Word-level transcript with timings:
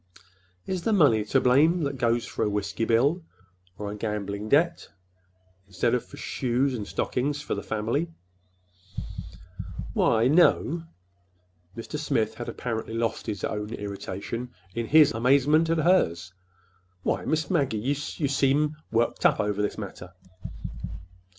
Is 0.65 0.81
the 0.81 0.93
money 0.93 1.23
to 1.25 1.39
blame 1.39 1.83
that 1.83 1.99
goes 1.99 2.25
for 2.25 2.43
a 2.43 2.49
whiskey 2.49 2.85
bill 2.85 3.23
or 3.77 3.91
a 3.91 3.95
gambling 3.95 4.49
debt 4.49 4.89
instead 5.67 5.93
of 5.93 6.03
for 6.03 6.17
shoes 6.17 6.73
and 6.73 6.87
stockings 6.87 7.43
for 7.43 7.53
the 7.53 7.61
family?" 7.61 8.09
"Why, 9.93 10.25
n 10.25 10.33
no." 10.33 10.83
Mr. 11.77 11.99
Smith 11.99 12.33
had 12.33 12.49
apparently 12.49 12.95
lost 12.95 13.27
his 13.27 13.43
own 13.43 13.73
irritation 13.75 14.49
in 14.73 14.87
his 14.87 15.11
amazement 15.11 15.69
at 15.69 15.77
hers. 15.77 16.33
"Why, 17.03 17.23
Miss 17.25 17.51
Maggie, 17.51 17.77
you—you 17.77 18.27
seem 18.27 18.77
worked 18.91 19.23
up 19.23 19.39
over 19.39 19.61
this 19.61 19.77
matter." 19.77 20.13